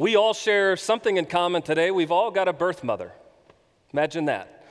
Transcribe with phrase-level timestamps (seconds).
[0.00, 1.90] We all share something in common today.
[1.90, 3.12] We've all got a birth mother.
[3.92, 4.64] Imagine that.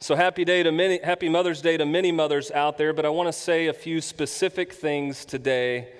[0.00, 3.08] So happy day to many happy Mother's Day to many mothers out there, but I
[3.08, 5.94] want to say a few specific things today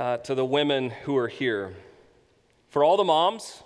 [0.00, 1.76] uh, to the women who are here.
[2.70, 3.62] For all the moms,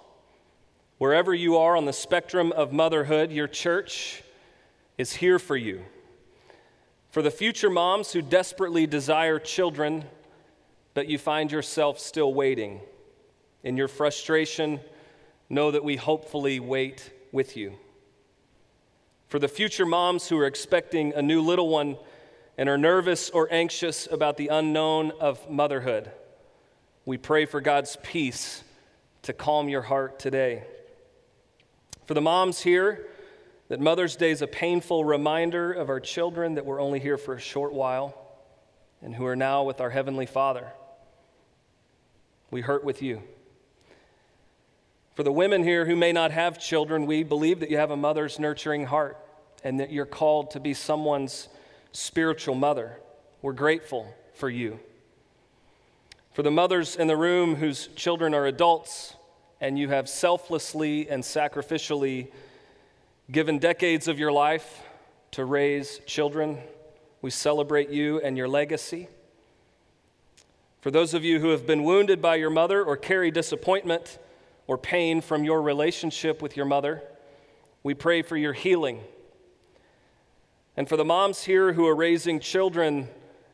[0.98, 4.23] wherever you are on the spectrum of motherhood, your church
[4.98, 5.82] is here for you.
[7.09, 10.05] For the future moms who desperately desire children,
[10.93, 12.82] but you find yourself still waiting,
[13.62, 14.80] in your frustration,
[15.48, 17.74] know that we hopefully wait with you.
[19.28, 21.96] For the future moms who are expecting a new little one
[22.59, 26.10] and are nervous or anxious about the unknown of motherhood,
[27.05, 28.64] we pray for God's peace
[29.23, 30.64] to calm your heart today.
[32.06, 33.06] For the moms here,
[33.69, 37.34] that Mother's Day is a painful reminder of our children that we're only here for
[37.34, 38.20] a short while
[39.00, 40.72] and who are now with our Heavenly Father.
[42.50, 43.22] We hurt with you.
[45.20, 47.97] For the women here who may not have children, we believe that you have a
[47.97, 49.19] mother's nurturing heart
[49.62, 51.50] and that you're called to be someone's
[51.92, 52.97] spiritual mother.
[53.42, 54.81] We're grateful for you.
[56.33, 59.14] For the mothers in the room whose children are adults
[59.61, 62.28] and you have selflessly and sacrificially
[63.31, 64.81] given decades of your life
[65.33, 66.56] to raise children,
[67.20, 69.06] we celebrate you and your legacy.
[70.81, 74.19] For those of you who have been wounded by your mother or carry disappointment
[74.70, 77.02] or pain from your relationship with your mother,
[77.82, 79.00] we pray for your healing.
[80.76, 83.08] And for the moms here who are raising children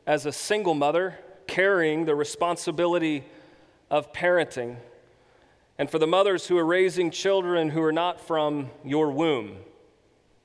[0.05, 3.23] as a single mother, carrying the responsibility
[3.89, 4.75] of parenting,
[5.79, 9.57] and for the mothers who are raising children who are not from your womb,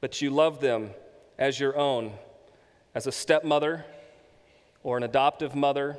[0.01, 0.93] but you love them
[1.39, 2.15] as your own,
[2.95, 3.85] as a stepmother
[4.83, 5.99] or an adoptive mother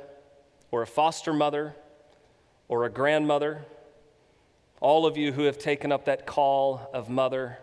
[0.72, 1.76] or a foster mother
[2.66, 3.64] or a grandmother,
[4.84, 7.56] all of you who have taken up that call of mother,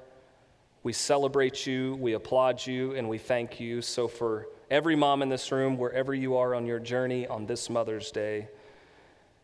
[0.81, 3.83] we celebrate you, we applaud you, and we thank you.
[3.83, 7.69] So, for every mom in this room, wherever you are on your journey on this
[7.69, 8.47] Mother's Day,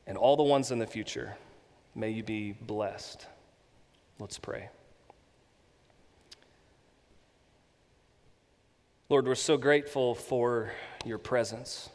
[0.07, 1.38] and all the ones in the future,
[1.94, 3.28] may you be blessed.
[4.18, 4.69] Let's pray.
[9.07, 10.72] Lord, we're so grateful for
[11.06, 11.91] your presence.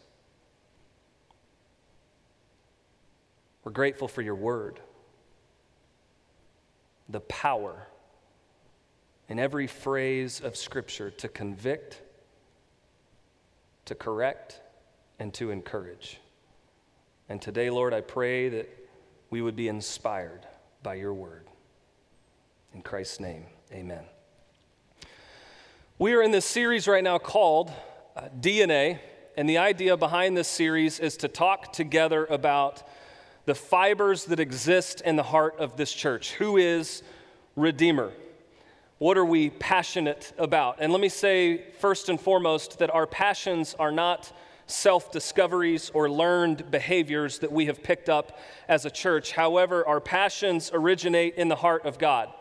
[3.65, 4.79] We're grateful for your word,
[7.09, 7.87] the power
[9.29, 12.03] in every phrase of Scripture to convict,
[13.85, 14.61] to correct,
[15.19, 16.19] and to encourage.
[17.29, 18.69] And today, Lord, I pray that
[19.31, 20.47] we would be inspired
[20.83, 21.47] by your word.
[22.75, 24.05] In Christ's name, amen.
[25.99, 27.71] We are in this series right now called
[28.17, 28.99] uh, DNA,
[29.37, 32.83] and the idea behind this series is to talk together about
[33.45, 36.33] the fibers that exist in the heart of this church.
[36.35, 37.03] Who is
[37.57, 38.13] Redeemer?
[38.99, 40.77] What are we passionate about?
[40.79, 44.33] And let me say, first and foremost, that our passions are not
[44.67, 48.39] self discoveries or learned behaviors that we have picked up
[48.69, 49.33] as a church.
[49.33, 52.33] However, our passions originate in the heart of God.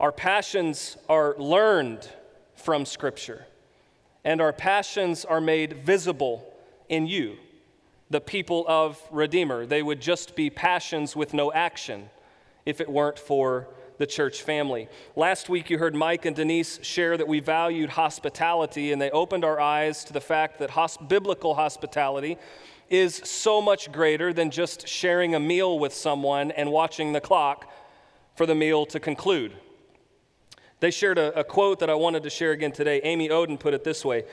[0.00, 2.08] Our passions are learned
[2.54, 3.46] from Scripture,
[4.24, 6.50] and our passions are made visible
[6.88, 7.36] in you
[8.12, 9.64] the people of Redeemer.
[9.64, 12.10] They would just be passions with no action
[12.66, 14.88] if it weren't for the church family.
[15.16, 19.46] Last week, you heard Mike and Denise share that we valued hospitality, and they opened
[19.46, 22.36] our eyes to the fact that hosp- biblical hospitality
[22.90, 27.72] is so much greater than just sharing a meal with someone and watching the clock
[28.36, 29.52] for the meal to conclude.
[30.80, 33.00] They shared a, a quote that I wanted to share again today.
[33.04, 34.24] Amy Oden put it this way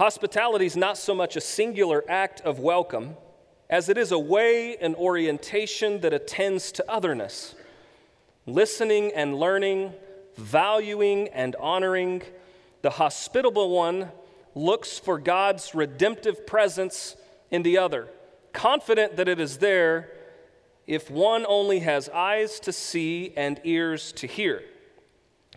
[0.00, 3.18] Hospitality is not so much a singular act of welcome
[3.68, 7.54] as it is a way and orientation that attends to otherness.
[8.46, 9.92] Listening and learning,
[10.38, 12.22] valuing and honoring,
[12.80, 14.10] the hospitable one
[14.54, 17.14] looks for God's redemptive presence
[17.50, 18.08] in the other,
[18.54, 20.10] confident that it is there
[20.86, 24.62] if one only has eyes to see and ears to hear.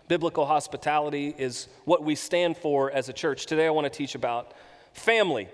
[0.06, 3.46] Biblical hospitality is what we stand for as a church.
[3.46, 4.52] Today, I want to teach about
[4.92, 5.48] family.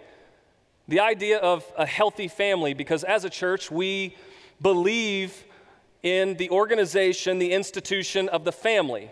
[0.88, 4.16] The idea of a healthy family, because as a church, we
[4.60, 5.44] believe
[6.02, 9.10] in the organization, the institution of the family.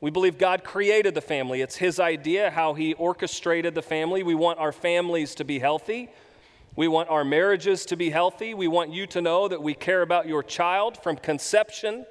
[0.00, 1.60] We believe God created the family.
[1.60, 4.22] It's His idea how He orchestrated the family.
[4.22, 6.08] We want our families to be healthy.
[6.76, 8.54] We want our marriages to be healthy.
[8.54, 12.06] We want you to know that we care about your child from conception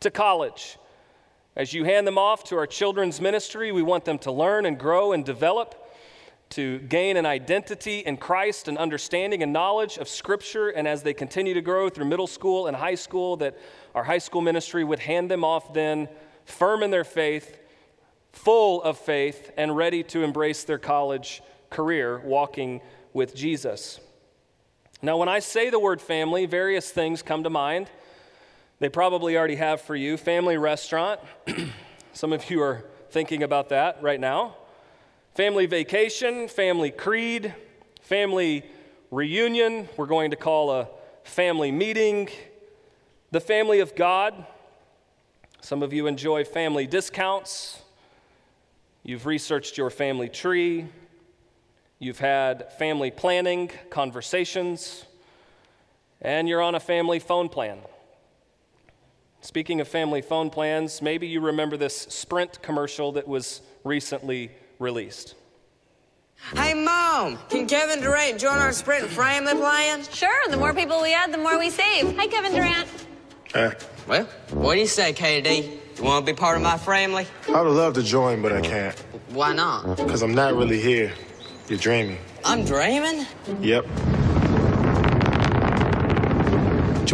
[0.00, 0.78] to college.
[1.56, 4.76] As you hand them off to our children's ministry, we want them to learn and
[4.76, 5.80] grow and develop
[6.50, 11.14] to gain an identity in Christ, an understanding and knowledge of Scripture, and as they
[11.14, 13.56] continue to grow through middle school and high school, that
[13.94, 16.08] our high school ministry would hand them off then,
[16.44, 17.60] firm in their faith,
[18.32, 21.40] full of faith, and ready to embrace their college
[21.70, 22.80] career walking
[23.12, 24.00] with Jesus.
[25.02, 27.90] Now, when I say the word family, various things come to mind.
[28.80, 30.16] They probably already have for you.
[30.16, 31.20] Family restaurant.
[32.12, 34.56] Some of you are thinking about that right now.
[35.34, 37.54] Family vacation, family creed,
[38.00, 38.64] family
[39.10, 40.88] reunion, we're going to call a
[41.22, 42.28] family meeting,
[43.30, 44.46] the family of God.
[45.60, 47.80] Some of you enjoy family discounts.
[49.04, 50.86] You've researched your family tree.
[51.98, 55.04] You've had family planning, conversations,
[56.20, 57.78] and you're on a family phone plan.
[59.44, 65.34] Speaking of family phone plans, maybe you remember this Sprint commercial that was recently released.
[66.56, 70.02] Hey, Mom, can Kevin Durant join our Sprint family plan?
[70.04, 72.16] Sure, the more people we add, the more we save.
[72.16, 72.88] Hi, Kevin Durant.
[73.52, 73.72] Hey,
[74.08, 75.78] Well, what do you say, KD?
[75.98, 77.26] You want to be part of my family?
[77.54, 78.98] I would love to join, but I can't.
[79.28, 79.98] Why not?
[79.98, 81.12] Because I'm not really here.
[81.68, 82.16] You're dreaming.
[82.46, 83.26] I'm dreaming.
[83.60, 83.84] Yep.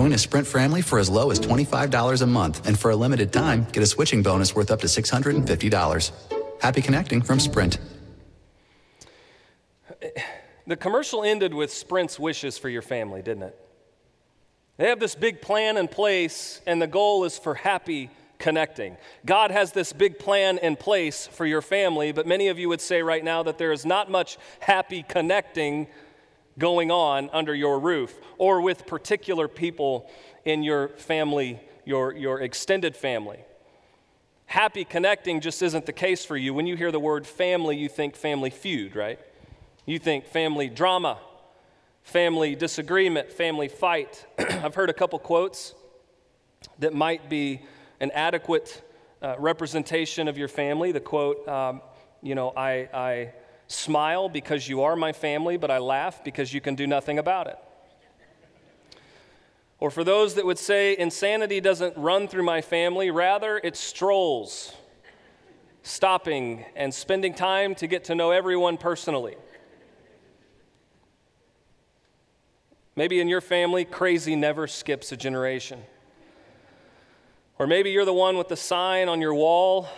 [0.00, 3.34] Join a Sprint family for as low as $25 a month, and for a limited
[3.34, 6.12] time, get a switching bonus worth up to $650.
[6.62, 7.78] Happy connecting from Sprint.
[10.66, 13.60] The commercial ended with Sprint's wishes for your family, didn't it?
[14.78, 18.08] They have this big plan in place, and the goal is for happy
[18.38, 18.96] connecting.
[19.26, 22.80] God has this big plan in place for your family, but many of you would
[22.80, 25.88] say right now that there is not much happy connecting
[26.60, 30.08] going on under your roof or with particular people
[30.44, 33.40] in your family, your, your extended family.
[34.46, 36.54] Happy connecting just isn't the case for you.
[36.54, 39.18] When you hear the word family, you think family feud, right?
[39.86, 41.18] You think family drama,
[42.02, 44.26] family disagreement, family fight.
[44.38, 45.74] I've heard a couple quotes
[46.78, 47.62] that might be
[48.00, 48.82] an adequate
[49.22, 50.92] uh, representation of your family.
[50.92, 51.82] The quote, um,
[52.22, 53.32] you know, I, I
[53.70, 57.46] smile because you are my family, but I laugh because you can do nothing about
[57.46, 57.58] it.
[59.78, 64.74] Or for those that would say insanity doesn't run through my family, rather it strolls,
[65.82, 69.36] stopping and spending time to get to know everyone personally.
[72.96, 75.80] Maybe in your family, crazy never skips a generation.
[77.58, 79.88] Or maybe you're the one with the sign on your wall.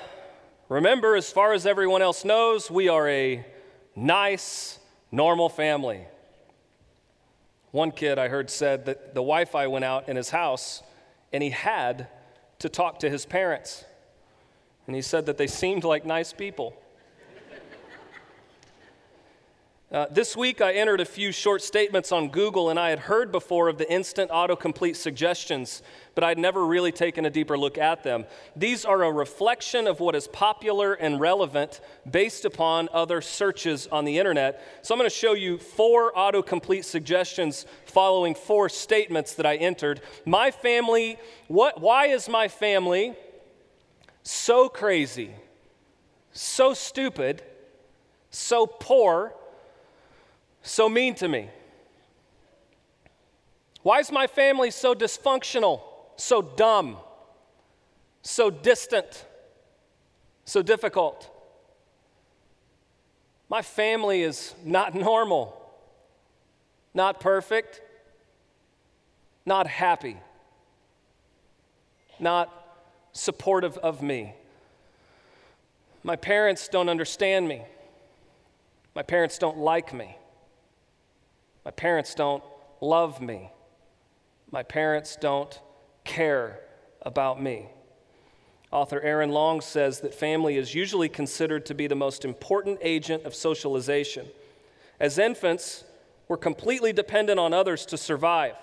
[0.68, 3.44] Remember, as far as everyone else knows, we are a
[3.94, 4.78] nice,
[5.10, 6.06] normal family.
[7.70, 10.82] One kid I heard said that the Wi Fi went out in his house
[11.32, 12.08] and he had
[12.58, 13.84] to talk to his parents.
[14.86, 16.76] And he said that they seemed like nice people.
[19.92, 23.30] Uh, this week, I entered a few short statements on Google, and I had heard
[23.30, 25.82] before of the instant autocomplete suggestions,
[26.14, 28.24] but I'd never really taken a deeper look at them.
[28.56, 34.06] These are a reflection of what is popular and relevant based upon other searches on
[34.06, 34.62] the internet.
[34.80, 40.00] So I'm going to show you four autocomplete suggestions following four statements that I entered.
[40.24, 41.18] My family,
[41.48, 43.12] what, why is my family
[44.22, 45.32] so crazy,
[46.32, 47.42] so stupid,
[48.30, 49.34] so poor?
[50.62, 51.48] So mean to me?
[53.82, 55.80] Why is my family so dysfunctional,
[56.16, 56.96] so dumb,
[58.22, 59.26] so distant,
[60.44, 61.28] so difficult?
[63.48, 65.60] My family is not normal,
[66.94, 67.80] not perfect,
[69.44, 70.16] not happy,
[72.20, 72.50] not
[73.12, 74.34] supportive of me.
[76.04, 77.62] My parents don't understand me.
[78.94, 80.16] My parents don't like me.
[81.64, 82.42] My parents don't
[82.80, 83.50] love me.
[84.50, 85.60] My parents don't
[86.04, 86.60] care
[87.02, 87.68] about me.
[88.70, 93.24] Author Aaron Long says that family is usually considered to be the most important agent
[93.24, 94.26] of socialization.
[94.98, 95.84] As infants,
[96.26, 98.56] we're completely dependent on others to survive.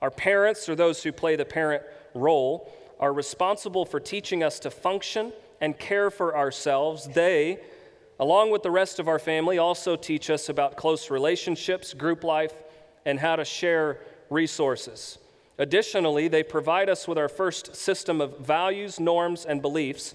[0.00, 1.82] Our parents, or those who play the parent
[2.14, 7.06] role, are responsible for teaching us to function and care for ourselves.
[7.08, 7.58] They
[8.20, 12.52] along with the rest of our family, also teach us about close relationships, group life,
[13.06, 13.98] and how to share
[14.28, 15.18] resources.
[15.56, 20.14] Additionally, they provide us with our first system of values, norms, and beliefs,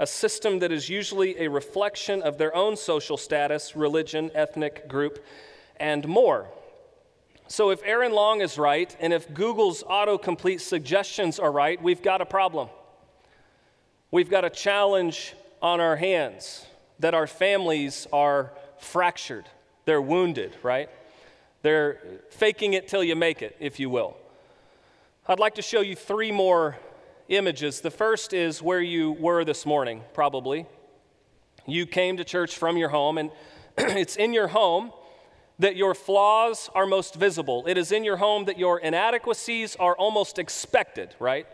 [0.00, 5.24] a system that is usually a reflection of their own social status, religion, ethnic group,
[5.78, 6.48] and more.
[7.46, 12.20] So, if Aaron Long is right, and if Google's autocomplete suggestions are right, we've got
[12.20, 12.68] a problem.
[14.10, 16.66] We've got a challenge on our hands
[16.98, 19.48] that our families are fractured.
[19.84, 20.88] They're wounded, right?
[21.62, 21.98] They're
[22.30, 24.16] faking it till you make it, if you will.
[25.26, 26.76] I'd like to show you three more
[27.28, 27.80] images.
[27.80, 30.66] The first is where you were this morning, probably.
[31.66, 33.30] You came to church from your home, and
[33.78, 34.92] it's in your home
[35.58, 37.64] that your flaws are most visible.
[37.66, 41.46] It is in your home that your inadequacies are almost expected, right?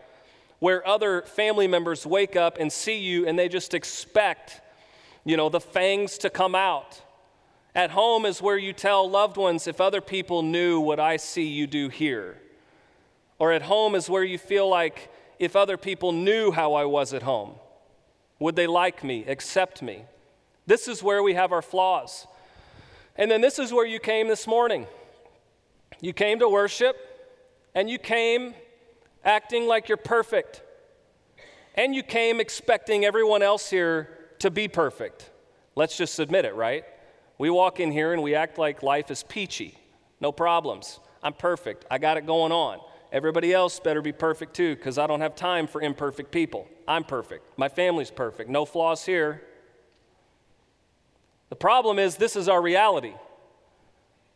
[0.59, 4.61] Where other family members wake up and see you and they just expect,
[5.25, 7.01] you know, the fangs to come out.
[7.75, 11.47] At home is where you tell loved ones if other people knew what I see
[11.47, 12.37] you do here.
[13.39, 17.13] Or at home is where you feel like if other people knew how I was
[17.13, 17.55] at home,
[18.39, 20.03] would they like me, accept me?
[20.65, 22.27] This is where we have our flaws.
[23.15, 24.87] And then this is where you came this morning.
[25.99, 26.95] You came to worship,
[27.73, 28.53] and you came
[29.23, 30.61] acting like you're perfect.
[31.75, 35.31] And you came expecting everyone else here to be perfect.
[35.75, 36.83] Let's just admit it, right?
[37.37, 39.77] We walk in here and we act like life is peachy.
[40.19, 40.99] No problems.
[41.23, 41.85] I'm perfect.
[41.89, 42.79] I got it going on.
[43.13, 46.67] Everybody else better be perfect too, because I don't have time for imperfect people.
[46.89, 47.57] I'm perfect.
[47.57, 48.49] My family's perfect.
[48.49, 49.41] No flaws here.
[51.47, 53.13] The problem is, this is our reality.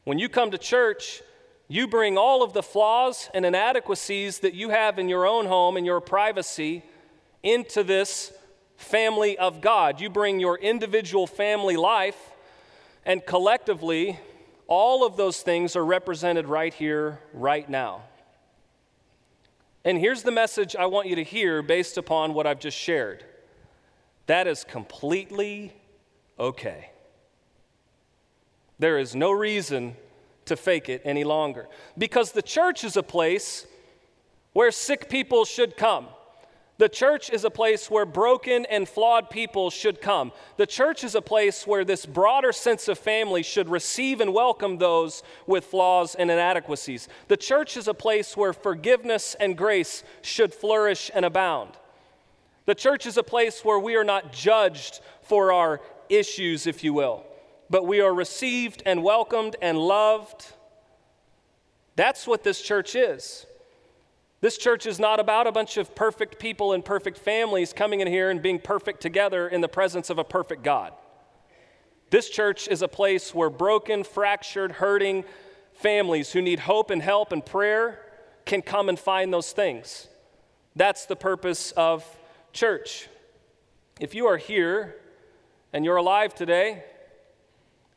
[0.05, 1.21] When you come to church,
[1.67, 5.75] you bring all of the flaws and inadequacies that you have in your own home
[5.75, 6.83] and your privacy
[7.43, 8.31] into this
[8.77, 9.99] family of God.
[9.99, 12.31] You bring your individual family life,
[13.05, 14.19] and collectively,
[14.67, 18.03] all of those things are represented right here, right now.
[19.83, 23.23] And here's the message I want you to hear based upon what I've just shared
[24.27, 25.73] that is completely
[26.37, 26.89] okay.
[28.77, 29.95] There is no reason
[30.45, 31.67] to fake it any longer
[31.97, 33.65] because the church is a place
[34.53, 36.07] where sick people should come.
[36.79, 40.31] The church is a place where broken and flawed people should come.
[40.57, 44.77] The church is a place where this broader sense of family should receive and welcome
[44.77, 47.09] those with flaws and inadequacies.
[47.29, 51.71] The church is a place where forgiveness and grace should flourish and abound.
[52.67, 56.93] The church is a place where we are not judged for our issues, if you
[56.93, 57.25] will,
[57.71, 60.45] but we are received and welcomed and loved.
[61.95, 63.46] That's what this church is.
[64.39, 68.07] This church is not about a bunch of perfect people and perfect families coming in
[68.07, 70.93] here and being perfect together in the presence of a perfect God.
[72.11, 75.25] This church is a place where broken, fractured, hurting
[75.73, 77.99] families who need hope and help and prayer
[78.45, 80.07] can come and find those things.
[80.75, 82.05] That's the purpose of
[82.53, 83.07] church.
[83.99, 84.95] If you are here
[85.73, 86.83] and you're alive today,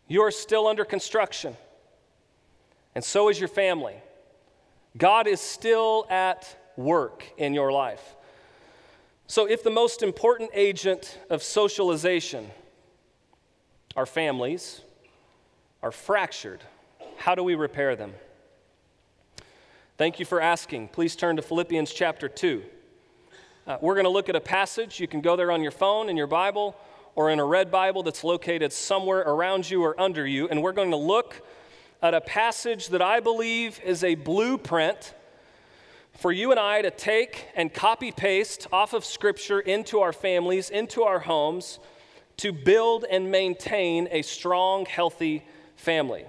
[0.09, 1.56] you are still under construction.
[2.94, 3.97] And so is your family.
[4.97, 8.16] God is still at work in your life.
[9.26, 12.50] So, if the most important agent of socialization,
[13.94, 14.80] our families,
[15.82, 16.61] are fractured,
[17.16, 18.12] how do we repair them?
[19.97, 20.88] Thank you for asking.
[20.88, 22.62] Please turn to Philippians chapter 2.
[23.66, 24.99] Uh, we're going to look at a passage.
[24.99, 26.75] You can go there on your phone, in your Bible,
[27.14, 30.49] or in a red Bible that's located somewhere around you or under you.
[30.49, 31.42] And we're going to look
[32.02, 35.14] at a passage that I believe is a blueprint
[36.16, 40.71] for you and I to take and copy paste off of Scripture into our families,
[40.71, 41.78] into our homes,
[42.38, 45.45] to build and maintain a strong, healthy
[45.76, 46.25] family.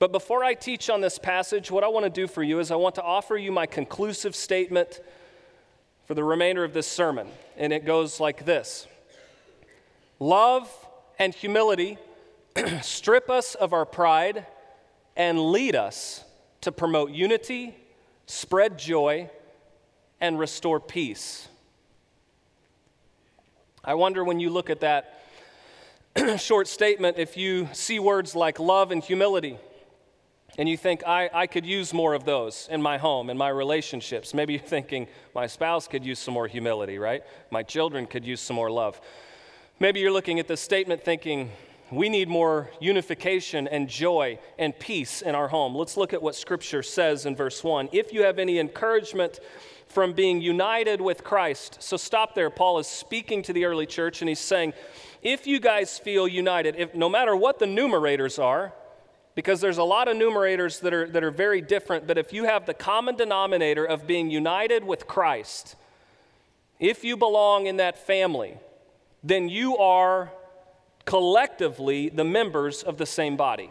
[0.00, 2.70] But before I teach on this passage, what I want to do for you is
[2.70, 5.00] I want to offer you my conclusive statement
[6.06, 7.28] for the remainder of this sermon.
[7.56, 8.88] And it goes like this
[10.18, 10.68] Love
[11.18, 11.98] and humility
[12.82, 14.46] strip us of our pride
[15.16, 16.24] and lead us
[16.62, 17.74] to promote unity,
[18.26, 19.30] spread joy,
[20.20, 21.48] and restore peace.
[23.84, 25.20] I wonder when you look at that
[26.38, 29.58] short statement if you see words like love and humility
[30.56, 33.48] and you think, I, I could use more of those in my home, in my
[33.48, 34.32] relationships.
[34.32, 37.24] Maybe you're thinking, my spouse could use some more humility, right?
[37.50, 39.00] My children could use some more love.
[39.80, 41.50] Maybe you're looking at this statement thinking,
[41.96, 45.74] we need more unification and joy and peace in our home.
[45.74, 47.90] Let's look at what Scripture says in verse 1.
[47.92, 49.40] If you have any encouragement
[49.86, 52.50] from being united with Christ, so stop there.
[52.50, 54.72] Paul is speaking to the early church and he's saying,
[55.22, 58.72] if you guys feel united, if, no matter what the numerators are,
[59.34, 62.44] because there's a lot of numerators that are, that are very different, but if you
[62.44, 65.76] have the common denominator of being united with Christ,
[66.78, 68.58] if you belong in that family,
[69.22, 70.30] then you are
[71.04, 73.70] collectively the members of the same body.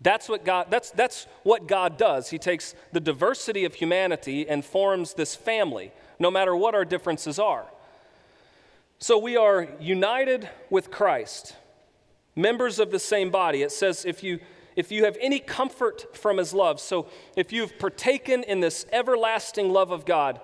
[0.00, 2.30] That's what God that's that's what God does.
[2.30, 7.38] He takes the diversity of humanity and forms this family, no matter what our differences
[7.38, 7.66] are.
[8.98, 11.54] So we are united with Christ.
[12.36, 13.62] members of the same body.
[13.62, 14.38] It says, if you,
[14.76, 19.72] if you have any comfort from his love, so if you've partaken in this everlasting
[19.72, 20.40] love of God,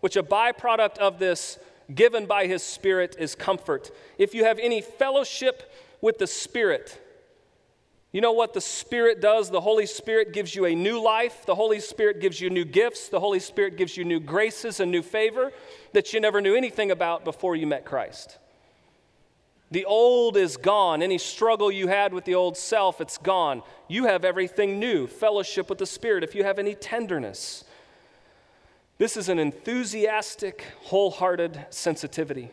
[0.00, 1.58] which a byproduct of this
[1.94, 3.90] given by his Spirit is comfort.
[4.18, 7.00] If you have any fellowship with the Spirit,
[8.12, 9.50] you know what the Spirit does?
[9.50, 11.44] The Holy Spirit gives you a new life.
[11.44, 13.08] The Holy Spirit gives you new gifts.
[13.08, 15.52] The Holy Spirit gives you new graces and new favor
[15.92, 18.38] that you never knew anything about before you met Christ.
[19.70, 21.02] The old is gone.
[21.02, 23.62] Any struggle you had with the old self, it's gone.
[23.88, 26.24] You have everything new fellowship with the Spirit.
[26.24, 27.64] If you have any tenderness,
[28.98, 32.50] this is an enthusiastic, wholehearted sensitivity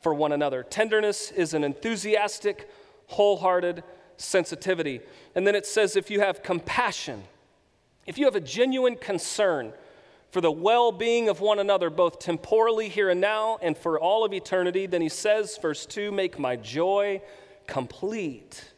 [0.00, 0.62] for one another.
[0.62, 2.70] Tenderness is an enthusiastic,
[3.06, 3.82] wholehearted
[4.18, 5.00] sensitivity.
[5.34, 7.24] And then it says if you have compassion,
[8.06, 9.72] if you have a genuine concern
[10.30, 14.24] for the well being of one another, both temporally here and now and for all
[14.24, 17.20] of eternity, then he says, verse 2 make my joy
[17.66, 18.72] complete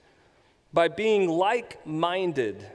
[0.73, 2.66] by being like minded,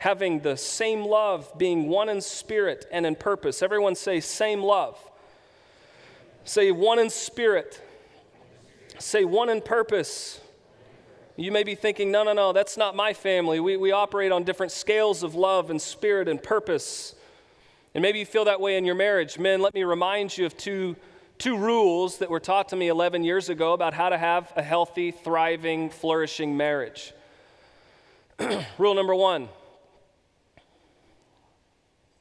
[0.00, 3.62] having the same love, being one in spirit and in purpose.
[3.62, 4.98] Everyone say, same love.
[6.42, 7.82] Say, one in spirit.
[8.98, 10.40] Say, one in purpose.
[11.36, 13.60] You may be thinking, no, no, no, that's not my family.
[13.60, 17.14] We, we operate on different scales of love and spirit and purpose.
[17.94, 19.38] And maybe you feel that way in your marriage.
[19.38, 20.96] Men, let me remind you of two,
[21.36, 24.62] two rules that were taught to me 11 years ago about how to have a
[24.62, 27.12] healthy, thriving, flourishing marriage.
[28.78, 29.50] Rule number one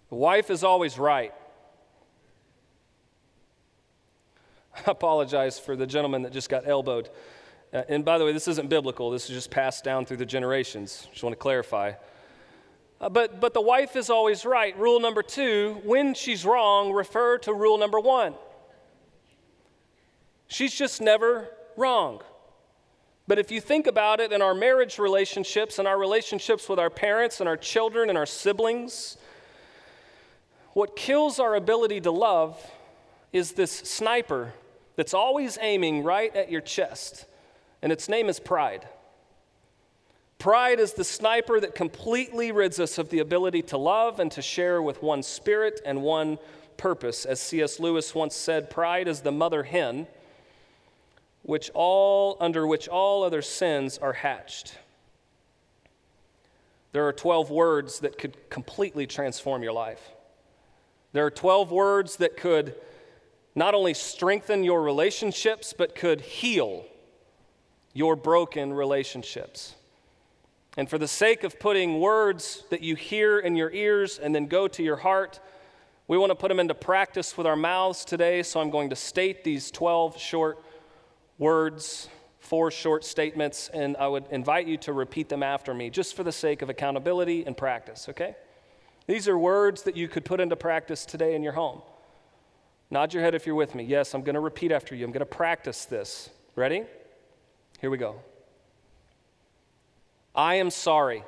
[0.09, 1.33] the wife is always right.
[4.75, 7.09] I apologize for the gentleman that just got elbowed.
[7.71, 10.25] Uh, and by the way, this isn't biblical, this is just passed down through the
[10.25, 11.07] generations.
[11.11, 11.93] Just want to clarify.
[12.99, 14.77] Uh, but, but the wife is always right.
[14.77, 18.33] Rule number two when she's wrong, refer to rule number one.
[20.47, 21.47] She's just never
[21.77, 22.21] wrong.
[23.27, 26.89] But if you think about it in our marriage relationships and our relationships with our
[26.89, 29.17] parents and our children and our siblings,
[30.73, 32.59] what kills our ability to love
[33.33, 34.53] is this sniper
[34.95, 37.25] that's always aiming right at your chest
[37.81, 38.87] and its name is pride.
[40.37, 44.41] Pride is the sniper that completely rids us of the ability to love and to
[44.41, 46.37] share with one spirit and one
[46.77, 47.25] purpose.
[47.25, 47.79] As C.S.
[47.79, 50.07] Lewis once said, pride is the mother hen
[51.43, 54.77] which all under which all other sins are hatched.
[56.91, 60.11] There are 12 words that could completely transform your life.
[61.11, 62.75] There are 12 words that could
[63.55, 66.85] not only strengthen your relationships, but could heal
[67.93, 69.75] your broken relationships.
[70.77, 74.45] And for the sake of putting words that you hear in your ears and then
[74.45, 75.39] go to your heart,
[76.07, 78.43] we want to put them into practice with our mouths today.
[78.43, 80.63] So I'm going to state these 12 short
[81.37, 82.07] words,
[82.39, 86.23] four short statements, and I would invite you to repeat them after me just for
[86.23, 88.35] the sake of accountability and practice, okay?
[89.09, 91.81] These are words that you could put into practice today in your home.
[92.91, 93.83] Nod your head if you're with me.
[93.83, 95.03] Yes, I'm going to repeat after you.
[95.03, 96.29] I'm going to practice this.
[96.55, 96.83] Ready?
[97.81, 98.17] Here we go.
[100.35, 101.23] I am sorry.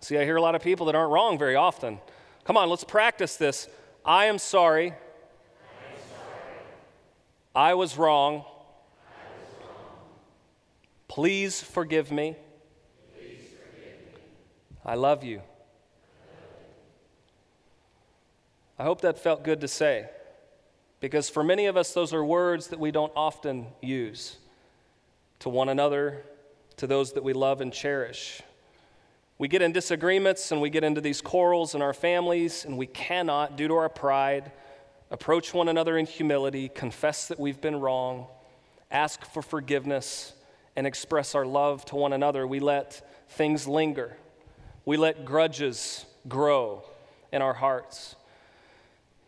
[0.00, 1.98] See, I hear a lot of people that aren't wrong very often.
[2.44, 3.68] Come on, let's practice this.
[4.02, 4.94] I am sorry.
[7.54, 8.32] I, was, wrong.
[8.36, 8.44] Was wrong.
[11.06, 12.34] Please forgive me.
[14.84, 15.42] I love you.
[18.78, 20.08] I hope that felt good to say.
[21.00, 24.38] Because for many of us, those are words that we don't often use
[25.40, 26.24] to one another,
[26.76, 28.42] to those that we love and cherish.
[29.38, 32.86] We get in disagreements and we get into these quarrels in our families, and we
[32.86, 34.52] cannot, due to our pride,
[35.10, 38.26] approach one another in humility, confess that we've been wrong,
[38.90, 40.32] ask for forgiveness,
[40.76, 42.46] and express our love to one another.
[42.46, 44.16] We let things linger,
[44.84, 46.82] we let grudges grow
[47.32, 48.16] in our hearts.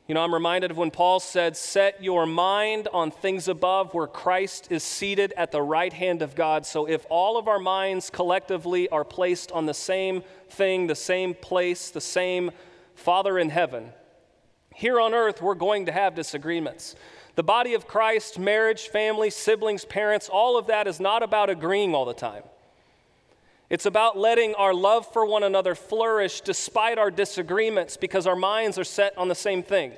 [0.06, 4.06] You know, I'm reminded of when Paul said, Set your mind on things above where
[4.06, 6.66] Christ is seated at the right hand of God.
[6.66, 11.32] So if all of our minds collectively are placed on the same thing, the same
[11.32, 12.50] place, the same
[12.94, 13.92] Father in heaven,
[14.74, 16.96] here on earth we're going to have disagreements.
[17.36, 21.94] The body of Christ, marriage, family, siblings, parents, all of that is not about agreeing
[21.94, 22.42] all the time.
[23.70, 28.78] It's about letting our love for one another flourish despite our disagreements because our minds
[28.78, 29.92] are set on the same thing.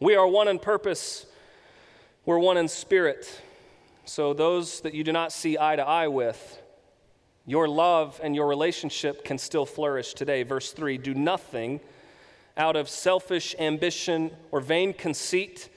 [0.00, 1.26] We are one in purpose,
[2.24, 3.42] we're one in spirit.
[4.04, 6.62] So, those that you do not see eye to eye with,
[7.44, 10.42] your love and your relationship can still flourish today.
[10.42, 11.80] Verse 3 Do nothing
[12.56, 15.68] out of selfish ambition or vain conceit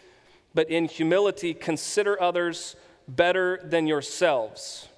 [0.53, 2.75] but in humility, consider others
[3.07, 4.88] better than yourselves.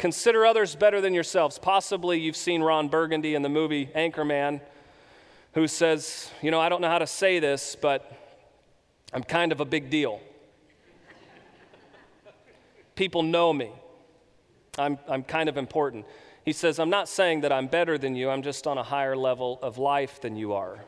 [0.00, 1.58] Consider others better than yourselves.
[1.58, 4.62] Possibly you've seen Ron Burgundy in the movie Anchorman,
[5.52, 8.10] who says, You know, I don't know how to say this, but
[9.12, 10.22] I'm kind of a big deal.
[12.94, 13.72] People know me.
[14.78, 16.06] I'm, I'm kind of important.
[16.46, 19.14] He says, I'm not saying that I'm better than you, I'm just on a higher
[19.14, 20.78] level of life than you are.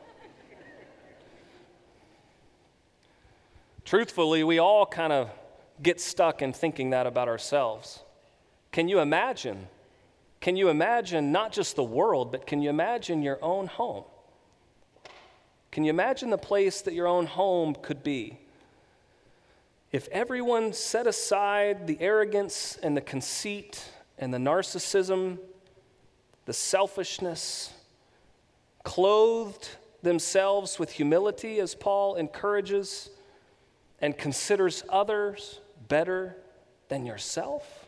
[3.85, 5.29] Truthfully, we all kind of
[5.83, 7.99] get stuck in thinking that about ourselves.
[8.73, 9.67] Can you imagine?
[10.41, 14.03] Can you imagine not just the world, but can you imagine your own home?
[15.71, 18.39] Can you imagine the place that your own home could be?
[19.91, 25.37] If everyone set aside the arrogance and the conceit and the narcissism,
[26.45, 27.71] the selfishness,
[28.83, 29.69] clothed
[30.01, 33.11] themselves with humility, as Paul encourages,
[34.01, 36.37] and considers others better
[36.89, 37.82] than yourself?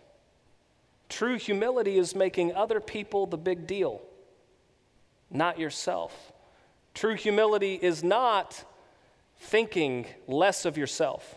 [1.09, 4.01] True humility is making other people the big deal,
[5.29, 6.33] not yourself.
[6.93, 8.63] True humility is not
[9.37, 11.35] thinking less of yourself.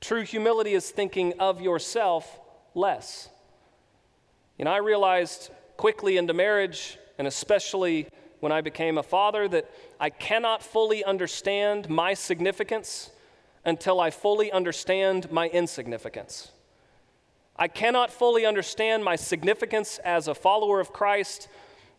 [0.00, 2.38] True humility is thinking of yourself
[2.74, 3.28] less.
[4.58, 8.06] You know, I realized quickly into marriage, and especially
[8.40, 13.10] when I became a father, that I cannot fully understand my significance
[13.64, 16.52] until I fully understand my insignificance.
[17.60, 21.46] I cannot fully understand my significance as a follower of Christ,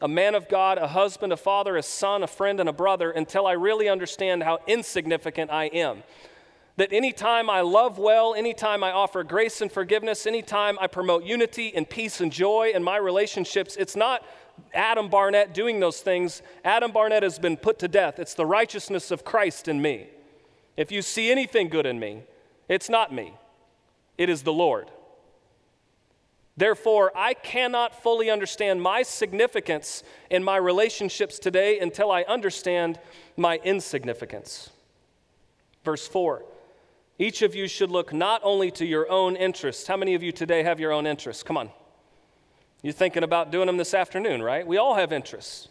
[0.01, 3.11] a man of God, a husband, a father, a son, a friend, and a brother
[3.11, 6.01] until I really understand how insignificant I am.
[6.77, 11.71] That anytime I love well, anytime I offer grace and forgiveness, anytime I promote unity
[11.75, 14.25] and peace and joy in my relationships, it's not
[14.73, 16.41] Adam Barnett doing those things.
[16.65, 18.17] Adam Barnett has been put to death.
[18.17, 20.07] It's the righteousness of Christ in me.
[20.75, 22.23] If you see anything good in me,
[22.67, 23.35] it's not me,
[24.17, 24.89] it is the Lord.
[26.61, 32.99] Therefore, I cannot fully understand my significance in my relationships today until I understand
[33.35, 34.69] my insignificance.
[35.83, 36.45] Verse 4
[37.17, 39.87] Each of you should look not only to your own interests.
[39.87, 41.41] How many of you today have your own interests?
[41.41, 41.71] Come on.
[42.83, 44.67] You're thinking about doing them this afternoon, right?
[44.67, 45.67] We all have interests.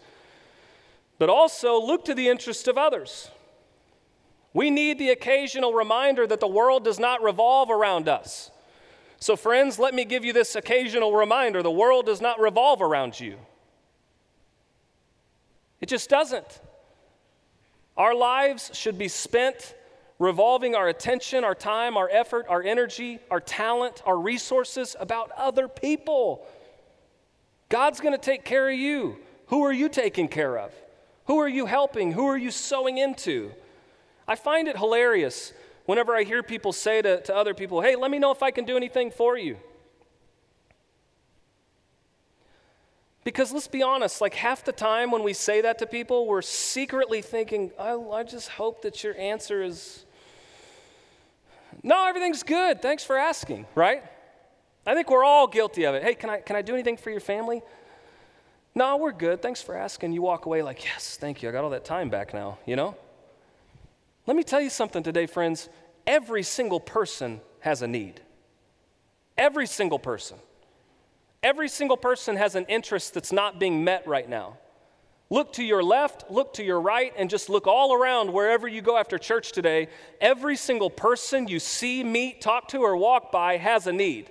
[1.20, 3.30] But also look to the interests of others.
[4.52, 8.50] We need the occasional reminder that the world does not revolve around us.
[9.20, 13.20] So, friends, let me give you this occasional reminder the world does not revolve around
[13.20, 13.36] you.
[15.80, 16.60] It just doesn't.
[17.98, 19.74] Our lives should be spent
[20.18, 25.68] revolving our attention, our time, our effort, our energy, our talent, our resources about other
[25.68, 26.46] people.
[27.68, 29.18] God's going to take care of you.
[29.46, 30.72] Who are you taking care of?
[31.26, 32.12] Who are you helping?
[32.12, 33.52] Who are you sowing into?
[34.26, 35.52] I find it hilarious
[35.90, 38.52] whenever I hear people say to, to other people, hey, let me know if I
[38.52, 39.56] can do anything for you.
[43.24, 46.42] Because let's be honest, like half the time when we say that to people, we're
[46.42, 50.04] secretly thinking, oh, I just hope that your answer is,
[51.82, 52.80] no, everything's good.
[52.80, 54.04] Thanks for asking, right?
[54.86, 56.04] I think we're all guilty of it.
[56.04, 57.62] Hey, can I, can I do anything for your family?
[58.76, 59.42] No, we're good.
[59.42, 60.12] Thanks for asking.
[60.12, 61.48] You walk away like, yes, thank you.
[61.48, 62.94] I got all that time back now, you know?
[64.26, 65.68] Let me tell you something today, friends.
[66.10, 68.20] Every single person has a need.
[69.38, 70.38] Every single person.
[71.40, 74.58] Every single person has an interest that's not being met right now.
[75.30, 78.82] Look to your left, look to your right, and just look all around wherever you
[78.82, 79.86] go after church today.
[80.20, 84.30] Every single person you see, meet, talk to, or walk by has a need.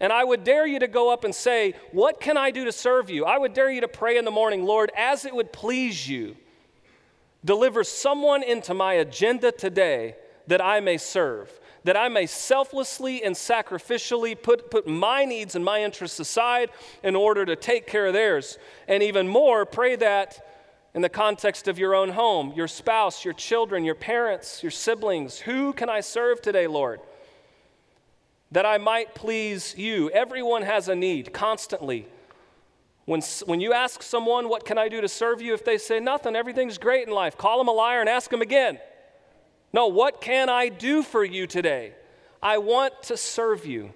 [0.00, 2.72] And I would dare you to go up and say, What can I do to
[2.72, 3.26] serve you?
[3.26, 6.36] I would dare you to pray in the morning, Lord, as it would please you
[7.46, 11.50] Deliver someone into my agenda today that I may serve,
[11.84, 16.70] that I may selflessly and sacrificially put, put my needs and my interests aside
[17.02, 18.58] in order to take care of theirs.
[18.88, 20.44] And even more, pray that
[20.94, 25.40] in the context of your own home, your spouse, your children, your parents, your siblings.
[25.40, 27.00] Who can I serve today, Lord?
[28.50, 30.10] That I might please you.
[30.10, 32.06] Everyone has a need constantly.
[33.04, 35.52] When, when you ask someone, What can I do to serve you?
[35.52, 38.40] if they say nothing, everything's great in life, call them a liar and ask them
[38.40, 38.78] again.
[39.76, 41.92] No, what can I do for you today?
[42.42, 43.92] I want to serve you.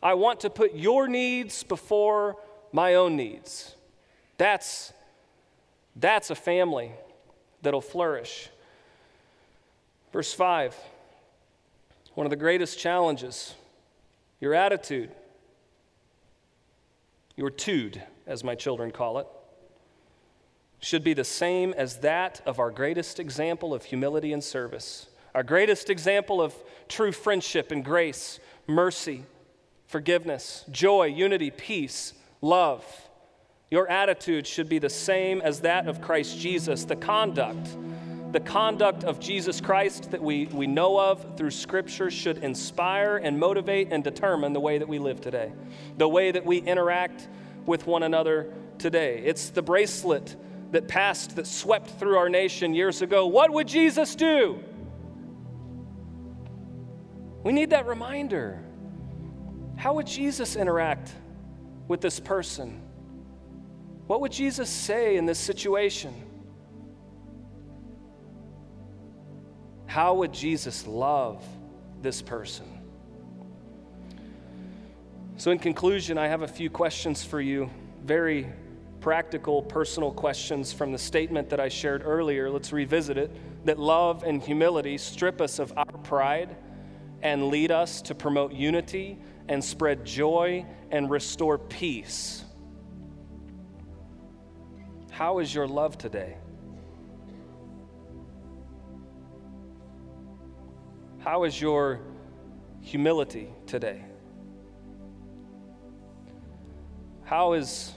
[0.00, 2.36] I want to put your needs before
[2.70, 3.74] my own needs.
[4.38, 4.92] That's,
[5.96, 6.92] that's a family
[7.62, 8.48] that'll flourish.
[10.12, 10.76] Verse 5
[12.14, 13.54] one of the greatest challenges
[14.38, 15.10] your attitude,
[17.34, 19.26] your tude as my children call it,
[20.78, 25.42] should be the same as that of our greatest example of humility and service, Our
[25.42, 26.54] greatest example of
[26.88, 29.24] true friendship and grace, mercy,
[29.86, 32.84] forgiveness, joy, unity, peace, love.
[33.68, 36.84] Your attitude should be the same as that of Christ Jesus.
[36.84, 37.76] The conduct,
[38.30, 43.36] the conduct of Jesus Christ that we, we know of through Scripture should inspire and
[43.36, 45.52] motivate and determine the way that we live today,
[45.98, 47.28] the way that we interact
[47.66, 49.18] with one another today.
[49.24, 50.36] It's the bracelet
[50.70, 53.26] that passed, that swept through our nation years ago.
[53.26, 54.62] What would Jesus do?
[57.44, 58.58] We need that reminder.
[59.76, 61.12] How would Jesus interact
[61.86, 62.80] with this person?
[64.06, 66.14] What would Jesus say in this situation?
[69.86, 71.44] How would Jesus love
[72.00, 72.66] this person?
[75.36, 77.68] So, in conclusion, I have a few questions for you,
[78.04, 78.46] very
[79.00, 82.48] practical, personal questions from the statement that I shared earlier.
[82.48, 83.30] Let's revisit it
[83.66, 86.56] that love and humility strip us of our pride
[87.24, 92.44] and lead us to promote unity and spread joy and restore peace.
[95.10, 96.36] How is your love today?
[101.18, 102.00] How is your
[102.82, 104.04] humility today?
[107.24, 107.94] How is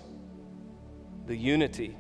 [1.26, 1.98] the unity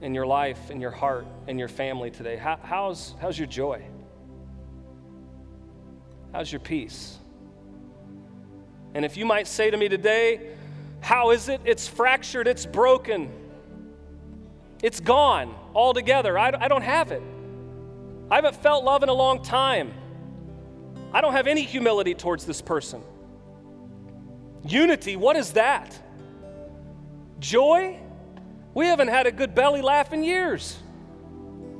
[0.00, 2.36] in your life, in your heart, in your family today?
[2.36, 3.84] How, how's, how's your joy?
[6.32, 7.18] How's your peace?
[8.94, 10.54] And if you might say to me today,
[11.00, 11.60] How is it?
[11.64, 13.30] It's fractured, it's broken,
[14.82, 16.38] it's gone altogether.
[16.38, 17.22] I, I don't have it.
[18.30, 19.92] I haven't felt love in a long time.
[21.12, 23.02] I don't have any humility towards this person.
[24.64, 26.00] Unity, what is that?
[27.40, 27.98] Joy?
[28.74, 30.78] We haven't had a good belly laugh in years.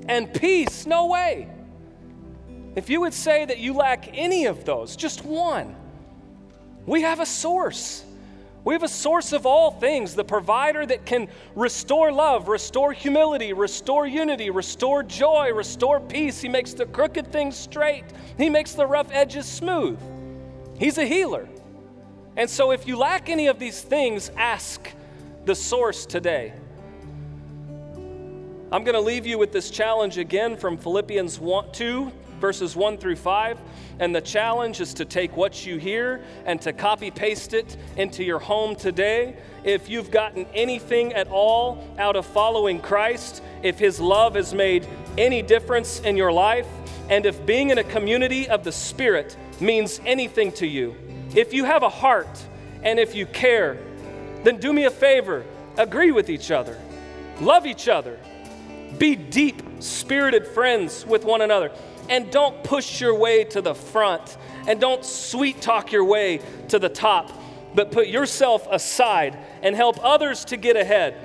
[0.08, 0.86] And peace?
[0.86, 1.48] No way.
[2.76, 5.74] If you would say that you lack any of those, just one,
[6.86, 8.04] we have a source.
[8.62, 13.52] We have a source of all things, the provider that can restore love, restore humility,
[13.52, 16.40] restore unity, restore joy, restore peace.
[16.40, 18.04] He makes the crooked things straight,
[18.36, 19.98] He makes the rough edges smooth.
[20.78, 21.48] He's a healer.
[22.36, 24.90] And so, if you lack any of these things, ask
[25.44, 26.52] the source today.
[28.72, 32.98] I'm going to leave you with this challenge again from Philippians 1, 2, verses 1
[32.98, 33.58] through 5.
[33.98, 38.24] And the challenge is to take what you hear and to copy paste it into
[38.24, 39.36] your home today.
[39.62, 44.86] If you've gotten anything at all out of following Christ, if His love has made
[45.18, 46.66] any difference in your life,
[47.08, 50.96] and if being in a community of the Spirit means anything to you,
[51.34, 52.42] if you have a heart
[52.82, 53.76] and if you care,
[54.42, 55.44] then do me a favor
[55.76, 56.78] agree with each other,
[57.40, 58.18] love each other,
[58.98, 61.70] be deep spirited friends with one another.
[62.10, 66.78] And don't push your way to the front and don't sweet talk your way to
[66.78, 67.32] the top,
[67.74, 71.16] but put yourself aside and help others to get ahead.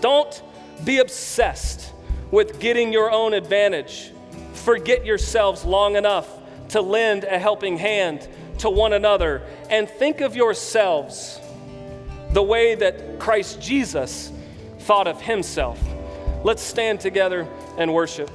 [0.00, 0.42] Don't
[0.84, 1.92] be obsessed
[2.30, 4.12] with getting your own advantage.
[4.52, 6.28] Forget yourselves long enough
[6.68, 11.40] to lend a helping hand to one another and think of yourselves
[12.32, 14.30] the way that Christ Jesus
[14.80, 15.82] thought of himself.
[16.44, 18.30] Let's stand together and worship.